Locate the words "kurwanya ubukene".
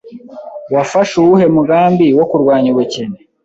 2.31-3.19